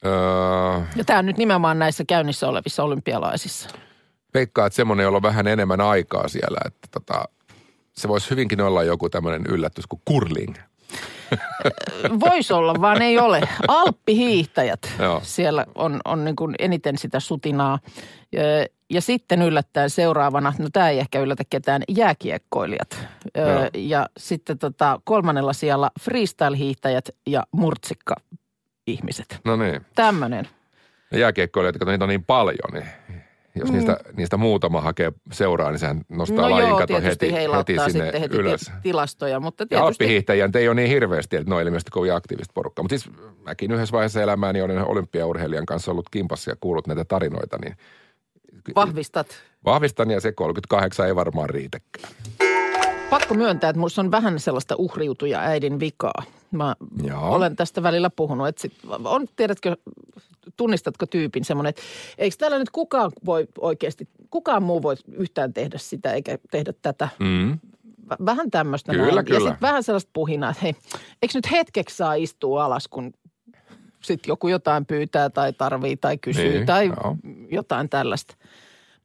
Öö, 0.04 0.12
Ja 0.96 1.04
tämä 1.04 1.18
on 1.18 1.26
nyt 1.26 1.36
nimenomaan 1.36 1.78
näissä 1.78 2.04
käynnissä 2.08 2.48
olevissa 2.48 2.82
olympialaisissa. 2.84 3.68
veikkaa, 4.34 4.66
että 4.66 4.76
semmoinen, 4.76 5.04
jolla 5.04 5.16
on 5.16 5.22
vähän 5.22 5.46
enemmän 5.46 5.80
aikaa 5.80 6.28
siellä, 6.28 6.58
että 6.66 6.88
tota, 6.90 7.24
se 7.92 8.08
voisi 8.08 8.30
hyvinkin 8.30 8.60
olla 8.60 8.82
joku 8.82 9.08
tämmöinen 9.08 9.46
yllätys 9.48 9.86
kuin 9.86 10.02
curling. 10.08 10.54
Voisi 12.20 12.52
olla, 12.52 12.74
vaan 12.80 13.02
ei 13.02 13.18
ole. 13.18 13.40
Alppihiihtäjät. 13.68 14.80
Joo. 14.98 15.20
Siellä 15.22 15.66
on, 15.74 16.00
on 16.04 16.24
niin 16.24 16.36
kuin 16.36 16.54
eniten 16.58 16.98
sitä 16.98 17.20
sutinaa. 17.20 17.78
Ja, 18.32 18.42
ja 18.90 19.00
sitten 19.00 19.42
yllättäen 19.42 19.90
seuraavana, 19.90 20.52
no 20.58 20.68
tämä 20.72 20.88
ei 20.88 20.98
ehkä 20.98 21.20
yllätä 21.20 21.42
ketään, 21.50 21.82
jääkiekkoilijat. 21.88 23.06
Joo. 23.36 23.70
Ja 23.74 24.08
sitten 24.16 24.58
tota, 24.58 25.00
kolmannella 25.04 25.52
sijalla 25.52 25.90
freestyle-hiihtäjät 26.00 27.08
ja 27.26 27.42
murtsikka-ihmiset. 27.52 29.40
No 29.44 29.56
niin. 29.56 29.80
Tämmöinen. 29.94 30.48
Ja 31.12 31.18
jääkiekkoilijat, 31.18 31.78
kun 31.78 31.88
niitä 31.88 32.04
on 32.04 32.08
niin 32.08 32.24
paljon, 32.24 32.72
niin 32.72 32.86
jos 33.54 33.68
mm. 33.68 33.74
niistä, 33.74 33.96
niistä 34.16 34.36
muutama 34.36 34.80
hakee 34.80 35.12
seuraa, 35.32 35.70
niin 35.70 35.78
sehän 35.78 36.00
nostaa 36.08 36.48
No 36.48 36.50
lajin 36.50 36.76
kato 36.76 36.94
heti, 37.02 37.32
heti 37.32 37.76
sinne 37.92 38.20
heti 38.20 38.36
ylös. 38.36 38.60
ti- 38.60 38.70
tilastoja, 38.82 39.40
mutta 39.40 39.62
Ja 39.62 39.66
tietysti... 39.66 39.86
alppihiihtäjiä 39.86 40.46
nyt 40.46 40.56
ei 40.56 40.68
ole 40.68 40.74
niin 40.74 40.88
hirveästi, 40.88 41.36
että 41.36 41.48
ne 41.50 41.54
on 41.54 41.62
ilmeisesti 41.62 41.90
kovin 41.90 42.14
aktiivista 42.14 42.52
porukkaa. 42.54 42.82
Mutta 42.82 42.98
siis 42.98 43.16
mäkin 43.44 43.72
yhdessä 43.72 43.92
vaiheessa 43.92 44.22
elämääni 44.22 44.62
olen 44.62 44.86
olympiaurheilijan 44.86 45.66
kanssa 45.66 45.90
ollut 45.90 46.08
kimpassa 46.10 46.50
ja 46.50 46.56
kuullut 46.60 46.86
näitä 46.86 47.04
tarinoita, 47.04 47.58
niin 47.64 47.76
Vahvistat. 48.74 49.26
vahvistan 49.64 50.10
ja 50.10 50.20
se 50.20 50.32
38 50.32 51.06
ei 51.06 51.16
varmaan 51.16 51.50
riitäkään. 51.50 52.14
Pakko 53.10 53.34
myöntää, 53.34 53.70
että 53.70 53.78
minussa 53.78 54.02
on 54.02 54.10
vähän 54.10 54.40
sellaista 54.40 54.74
uhriutuja 54.78 55.40
äidin 55.40 55.80
vikaa. 55.80 56.22
Mä 56.50 56.74
Joo. 57.02 57.34
olen 57.34 57.56
tästä 57.56 57.82
välillä 57.82 58.10
puhunut. 58.16 58.48
Että 58.48 58.62
sit, 58.62 58.72
on, 59.04 59.26
tiedätkö, 59.36 59.76
tunnistatko 60.56 61.06
tyypin 61.06 61.44
semmoinen, 61.44 61.70
että 61.70 61.82
eikö 62.18 62.36
täällä 62.38 62.58
nyt 62.58 62.70
kukaan 62.70 63.12
voi 63.26 63.46
oikeasti, 63.58 64.08
kukaan 64.30 64.62
muu 64.62 64.82
voi 64.82 64.96
yhtään 65.12 65.52
tehdä 65.52 65.78
sitä 65.78 66.12
eikä 66.12 66.38
tehdä 66.50 66.72
tätä. 66.82 67.08
Mm. 67.18 67.58
Vä- 68.10 68.26
Vähän 68.26 68.50
tämmöistä. 68.50 68.92
Kyllä, 68.92 69.04
näin. 69.06 69.16
Ja 69.16 69.22
kyllä. 69.22 69.38
sitten 69.40 69.60
vähän 69.60 69.82
sellaista 69.82 70.10
puhinaa, 70.12 70.50
että 70.50 70.62
hei, 70.62 70.74
eikö 71.22 71.32
nyt 71.38 71.50
hetkeksi 71.50 71.96
saa 71.96 72.14
istua 72.14 72.64
alas, 72.64 72.88
kun 72.88 73.12
sitten 74.02 74.28
joku 74.30 74.48
jotain 74.48 74.86
pyytää 74.86 75.30
tai 75.30 75.52
tarvii 75.52 75.96
tai 75.96 76.18
kysyy 76.18 76.52
Niin, 76.52 76.66
tai 76.66 76.86
joo. 76.86 77.16
jotain 77.50 77.88
tällaista. 77.88 78.36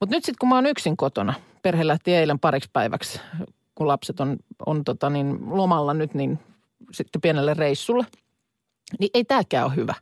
Mutta 0.00 0.16
nyt 0.16 0.24
sitten 0.24 0.38
kun 0.40 0.48
mä 0.48 0.54
oon 0.54 0.66
yksin 0.66 0.96
kotona, 0.96 1.34
perhe 1.62 1.86
lähti 1.86 2.14
eilen 2.14 2.38
pariksi 2.38 2.70
päiväksi, 2.72 3.20
kun 3.74 3.88
lapset 3.88 4.20
on, 4.20 4.36
on 4.66 4.84
tota 4.84 5.10
niin, 5.10 5.38
lomalla 5.50 5.94
nyt, 5.94 6.14
niin 6.14 6.38
sitten 6.92 7.20
pienelle 7.20 7.54
reissulle, 7.54 8.06
niin 9.00 9.10
ei 9.14 9.24
tääkään 9.24 9.66
ole 9.66 9.76
hyvä. 9.76 9.94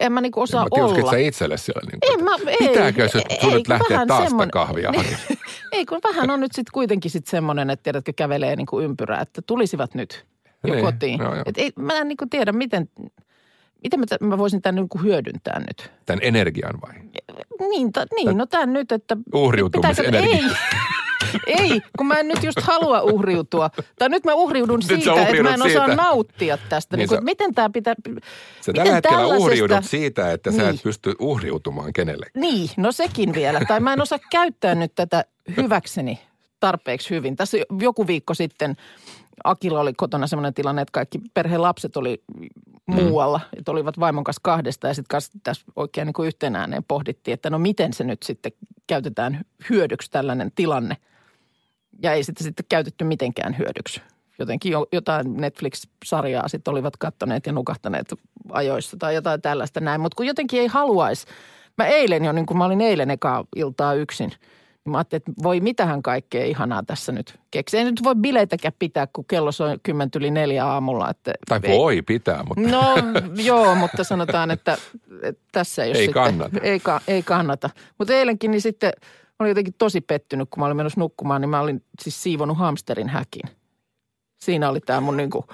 En 0.00 0.12
mä 0.12 0.20
niinku 0.20 0.40
osaa 0.40 0.62
Mä 0.64 0.68
tiuskit 0.74 1.00
olla. 1.02 1.10
sä 1.12 1.18
itselle 1.18 1.56
siellä. 1.56 1.80
Niin 1.92 2.18
En 2.18 2.24
mä, 2.24 2.30
ei, 2.60 2.68
Pitääkö 2.68 3.08
se 3.08 3.22
ei, 3.30 3.40
sun 3.40 3.50
ei, 3.50 3.58
nyt 3.58 3.68
lähteä 3.68 4.06
taas 4.06 4.18
sitä 4.18 4.28
semmonen- 4.28 4.50
kahvia 4.50 4.90
Niin, 4.92 5.06
ei, 5.72 5.86
kun 5.86 6.00
vähän 6.04 6.30
on 6.30 6.40
nyt 6.40 6.52
sitten 6.52 6.72
kuitenkin 6.72 7.10
sitten 7.10 7.30
semmoinen, 7.30 7.70
että 7.70 7.82
tiedätkö, 7.82 8.12
kävelee 8.16 8.56
niin 8.56 8.66
kuin 8.66 8.84
ympyrää, 8.84 9.20
että 9.20 9.42
tulisivat 9.46 9.94
nyt 9.94 10.26
jo 10.66 10.74
Niin, 10.74 10.84
kotiin. 10.84 11.18
joo, 11.20 11.34
joo. 11.34 11.42
Et 11.46 11.58
ei, 11.58 11.72
mä 11.76 11.98
en 11.98 12.08
niin 12.08 12.16
kuin 12.16 12.30
tiedä, 12.30 12.52
miten, 12.52 12.88
miten 13.82 14.00
mä, 14.00 14.06
t- 14.06 14.20
mä 14.20 14.38
voisin 14.38 14.62
tämän 14.62 14.74
niin 14.74 14.88
kuin 14.88 15.02
hyödyntää 15.02 15.58
nyt. 15.60 15.90
Tämän 16.06 16.20
energian 16.22 16.80
vai? 16.86 16.94
Niin, 17.70 17.92
ta, 17.92 18.06
niin 18.16 18.38
no 18.38 18.46
tämän 18.46 18.72
nyt, 18.72 18.92
että... 18.92 19.16
Uhriutumisenergia. 19.34 20.36
Ei, 20.36 20.42
ei, 21.46 21.80
kun 21.98 22.06
mä 22.06 22.14
en 22.14 22.28
nyt 22.28 22.42
just 22.44 22.60
halua 22.60 23.00
uhriutua. 23.02 23.70
Tai 23.98 24.08
nyt 24.08 24.24
mä 24.24 24.34
uhriudun 24.34 24.82
sä 24.82 24.88
siitä, 24.88 25.26
että 25.28 25.42
mä 25.42 25.54
en 25.54 25.62
osaa 25.62 25.86
siitä. 25.86 26.02
nauttia 26.02 26.58
tästä. 26.68 26.96
Niin 26.96 27.08
Niin 27.08 27.18
sä- 27.18 27.24
miten 27.24 27.54
tämä 27.54 27.70
pitää... 27.70 27.94
Sä 27.94 28.12
miten 28.12 28.74
tällä 28.74 28.94
hetkellä 28.94 29.18
tällaisesta- 29.18 29.38
uhriudut 29.44 29.84
siitä, 29.84 30.32
että 30.32 30.50
sä 30.52 30.56
Niin. 30.62 30.74
et 30.74 30.82
pysty 30.82 31.14
uhriutumaan 31.18 31.92
kenellekään. 31.92 32.40
Niin, 32.42 32.68
no 32.76 32.92
sekin 32.92 33.34
vielä. 33.34 33.60
Tai 33.68 33.80
mä 33.80 33.92
en 33.92 34.02
osaa 34.02 34.18
käyttää 34.30 34.74
nyt 34.74 34.92
tätä 34.94 35.24
hyväkseni 35.56 36.20
tarpeeksi 36.60 37.10
hyvin. 37.10 37.36
Tässä 37.36 37.58
joku 37.80 38.06
viikko 38.06 38.34
sitten 38.34 38.76
Akilla 39.44 39.80
oli 39.80 39.92
kotona 39.92 40.26
sellainen 40.26 40.54
tilanne, 40.54 40.82
että 40.82 40.92
kaikki 40.92 41.18
perheen 41.34 41.62
lapset 41.62 41.96
oli 41.96 42.22
muualla. 42.86 43.40
Että 43.58 43.70
olivat 43.72 44.00
vaimon 44.00 44.24
kanssa 44.24 44.40
kahdesta 44.42 44.88
ja 44.88 44.94
sitten 44.94 45.20
tässä 45.42 45.64
oikein 45.76 46.06
niin 46.06 46.14
kuin 46.14 46.26
yhteen 46.26 46.56
ääneen 46.56 46.84
pohdittiin, 46.88 47.32
että 47.34 47.50
no 47.50 47.58
miten 47.58 47.92
se 47.92 48.04
nyt 48.04 48.22
sitten 48.22 48.52
käytetään 48.86 49.44
hyödyksi 49.70 50.10
tällainen 50.10 50.52
tilanne. 50.54 50.96
Ja 52.02 52.12
ei 52.12 52.24
sitä 52.24 52.44
sitten 52.44 52.66
käytetty 52.68 53.04
mitenkään 53.04 53.58
hyödyksi. 53.58 54.02
Jotenkin 54.38 54.72
jo, 54.72 54.86
jotain 54.92 55.36
Netflix-sarjaa 55.36 56.48
sitten 56.48 56.72
olivat 56.72 56.96
kattoneet 56.96 57.46
ja 57.46 57.52
nukahtaneet 57.52 58.14
ajoissa 58.50 58.96
tai 58.96 59.14
jotain 59.14 59.42
tällaista 59.42 59.80
näin. 59.80 60.00
Mutta 60.00 60.16
kun 60.16 60.26
jotenkin 60.26 60.60
ei 60.60 60.66
haluaisi. 60.66 61.26
Mä 61.78 61.86
eilen 61.86 62.24
jo, 62.24 62.32
niin 62.32 62.46
kuin 62.46 62.58
mä 62.58 62.64
olin 62.64 62.80
eilen 62.80 63.10
ekaa 63.10 63.44
iltaa 63.56 63.94
yksin, 63.94 64.30
Mä 64.84 64.96
ajattelin, 64.98 65.22
että 65.28 65.42
voi 65.42 65.60
mitähän 65.60 66.02
kaikkea 66.02 66.44
ihanaa 66.44 66.82
tässä 66.82 67.12
nyt 67.12 67.38
keksiä. 67.50 67.80
Ei 67.80 67.84
nyt 67.84 68.04
voi 68.04 68.14
bileitäkään 68.14 68.72
pitää, 68.78 69.06
kun 69.12 69.24
kello 69.24 69.50
on 69.70 69.78
kymmentä 69.82 70.18
yli 70.18 70.30
neljä 70.30 70.66
aamulla. 70.66 71.10
Että 71.10 71.32
Tai 71.48 71.60
ei- 71.62 71.78
voi 71.78 72.02
pitää, 72.02 72.42
mutta 72.42 72.70
No 72.70 72.94
joo, 73.44 73.74
mutta 73.74 74.04
sanotaan, 74.04 74.50
että, 74.50 74.78
että 75.22 75.42
tässä 75.52 75.84
ei 75.84 75.90
ole 75.90 75.98
Ei 75.98 76.04
sitten, 76.04 76.22
kannata. 76.22 76.60
Ei, 76.62 76.80
ka, 76.80 77.00
ei 77.08 77.22
kannata. 77.22 77.70
Mutta 77.98 78.14
eilenkin 78.14 78.50
niin 78.50 78.60
sitten 78.60 78.92
olin 79.40 79.50
jotenkin 79.50 79.74
tosi 79.78 80.00
pettynyt, 80.00 80.48
kun 80.50 80.60
mä 80.60 80.66
olin 80.66 80.76
menossa 80.76 81.00
nukkumaan, 81.00 81.40
niin 81.40 81.48
mä 81.48 81.60
olin 81.60 81.84
siis 82.02 82.22
siivonut 82.22 82.58
hamsterin 82.58 83.08
häkin. 83.08 83.42
Siinä 84.38 84.68
oli 84.68 84.80
tämä 84.80 85.00
mun 85.00 85.16
niinku 85.16 85.44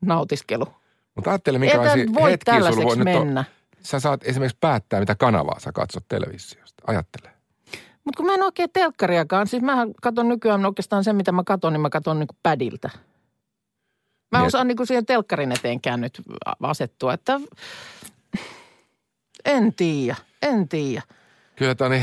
nautiskelu. 0.00 0.64
Mutta 1.14 1.30
ajattele, 1.30 1.58
minkälaisia 1.58 2.06
voi 2.14 2.30
hetkiä 2.30 2.54
sulla 2.54 2.84
voi 2.84 2.96
nyt 2.96 3.04
mennä. 3.04 3.40
on. 3.40 3.46
Sä 3.82 4.00
saat 4.00 4.20
esimerkiksi 4.24 4.58
päättää, 4.60 5.00
mitä 5.00 5.14
kanavaa 5.14 5.60
sä 5.60 5.72
katsot 5.72 6.04
televisiosta. 6.08 6.82
Ajattele. 6.86 7.30
Mutta 8.04 8.16
kun 8.16 8.26
mä 8.26 8.34
en 8.34 8.42
oikein 8.42 8.70
telkkariakaan, 8.72 9.46
siis 9.46 9.62
mä 9.62 9.86
katson 10.02 10.28
nykyään 10.28 10.66
oikeastaan 10.66 11.04
sen, 11.04 11.16
mitä 11.16 11.32
mä 11.32 11.42
katson, 11.44 11.72
niin 11.72 11.80
mä 11.80 11.90
katson 11.90 12.18
niinku 12.18 12.36
pädiltä. 12.42 12.90
Mä 14.32 14.38
Niin, 14.38 14.46
osaan 14.46 14.68
niinku 14.68 14.86
siihen 14.86 15.06
telkkarin 15.06 15.52
eteenkään 15.52 16.00
nyt 16.00 16.22
asettua, 16.62 17.14
että 17.14 17.40
en 19.44 19.74
tiedä, 19.74 20.16
en 20.42 20.68
tiedä. 20.68 21.02
Kyllä 21.56 21.74
Toni, 21.74 22.02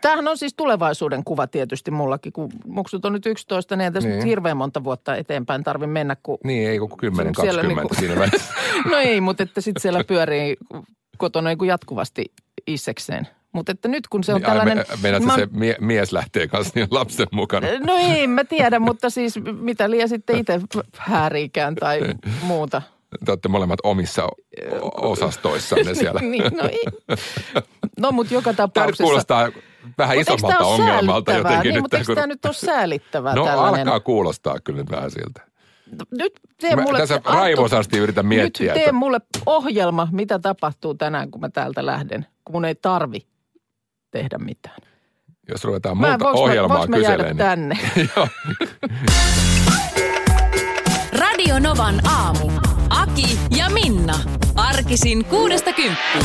Tämähän 0.00 0.28
on 0.28 0.38
siis 0.38 0.54
tulevaisuuden 0.54 1.24
kuva 1.24 1.46
tietysti 1.46 1.90
mullakin, 1.90 2.32
kun 2.32 2.48
muksut 2.66 3.04
on 3.04 3.12
nyt 3.12 3.26
11, 3.26 3.76
niin 3.76 3.84
ei 3.84 3.92
tässä 3.92 4.08
Niin. 4.08 4.18
nyt 4.18 4.28
hirveän 4.28 4.56
monta 4.56 4.84
vuotta 4.84 5.16
eteenpäin 5.16 5.64
tarvi 5.64 5.86
mennä, 5.86 6.16
kun... 6.22 6.38
niin 6.44 6.68
ei 6.70 6.78
kun 6.78 6.96
10, 6.98 7.34
Siellä 7.34 7.62
20 7.62 7.82
niinku- 7.82 7.94
siinä 7.94 8.16
välissä. 8.20 8.54
No 8.90 8.96
ei, 8.96 9.20
mutta 9.20 9.42
että 9.42 9.60
sitten 9.60 9.80
siellä 9.82 10.04
pyörii 10.04 10.56
kotona 11.18 11.48
niin 11.48 11.66
jatkuvasti 11.66 12.24
issekseen. 12.66 13.28
Mutta 13.52 13.72
että 13.72 13.88
nyt 13.88 14.08
kun 14.08 14.24
se 14.24 14.32
on 14.34 14.40
Niin, 14.40 14.46
ai, 14.50 14.56
tällainen... 14.56 14.76
me- 14.78 14.96
Meinaat 15.02 15.22
Mä- 15.22 15.36
se 15.36 15.48
mie- 15.52 15.76
mies 15.80 16.12
lähtee 16.12 16.48
kanssa 16.48 16.72
niin 16.74 16.88
lapsen 16.90 17.26
mukana. 17.32 17.66
No 17.86 17.94
ei, 17.96 18.26
mä 18.26 18.44
tiedä, 18.44 18.78
mutta 18.78 19.10
siis 19.10 19.34
mitä 19.60 19.90
liian 19.90 20.08
sitten 20.08 20.38
itse 20.38 20.60
hääriikään 20.96 21.74
tai 21.74 22.00
muuta. 22.42 22.82
Te 23.24 23.32
olette 23.32 23.48
molemmat 23.48 23.78
omissa 23.82 24.24
o- 24.24 25.10
osastoissanne 25.10 25.94
siellä. 26.04 26.20
niin, 26.20 26.42
no, 26.56 26.68
ei. 26.68 26.84
no 28.00 28.12
mutta 28.12 28.34
joka 28.34 28.52
Tämä 28.54 28.68
tapauksessa... 28.68 29.04
kuulostaa 29.04 29.48
vähän 29.98 30.16
Mut 30.16 30.28
isommalta 30.28 30.64
ongelmalta 30.64 31.32
jotenkin. 31.32 31.62
Niin, 31.62 31.74
nyt 31.74 31.82
mutta 31.82 31.96
eikö 31.96 32.06
kun- 32.06 32.14
tämä 32.14 32.26
nyt 32.26 32.44
ole 32.44 32.54
säälittävää 32.54 33.34
No 33.34 33.44
tällainen? 33.44 33.80
alkaa 33.88 34.00
kuulostaa 34.00 34.60
kyllä 34.64 34.78
nyt 34.80 34.90
vähän 34.90 35.10
siltä. 35.10 35.40
Nyt 36.10 36.32
tee 36.60 36.76
Mä 36.76 36.82
mulle... 36.82 36.98
tässä 36.98 37.14
Arttu, 37.14 37.30
raivoisasti 37.32 37.98
yritän 37.98 38.26
miettiä, 38.26 38.66
Nyt 38.66 38.74
tee 38.74 38.82
että- 38.82 38.92
mulle 38.92 39.18
ohjelma, 39.46 40.08
mitä 40.12 40.38
tapahtuu 40.38 40.94
tänään, 40.94 41.30
kun 41.30 41.40
mä 41.40 41.48
täältä 41.48 41.86
lähden. 41.86 42.26
Kun 42.44 42.54
mun 42.54 42.64
ei 42.64 42.74
tarvi 42.74 43.18
tehdä 44.10 44.38
mitään. 44.38 44.76
Jos 45.48 45.64
ruvetaan 45.64 45.98
Mä, 45.98 46.08
muuta 46.08 46.24
voinko 46.24 46.42
ohjelmaa 46.42 46.76
mä, 46.76 46.78
voinko 46.78 46.96
mä 46.96 47.02
jäädä 47.02 47.24
kyselemään. 47.24 47.68
niin- 47.68 47.78
tänne? 48.08 48.28
Radio 51.20 51.58
Novan 51.58 52.06
aamu. 52.06 52.50
Aki 52.90 53.38
ja 53.56 53.70
Minna. 53.70 54.14
Arkisin 54.56 55.24
kuudesta 55.24 55.72
kymppiin. 55.72 56.24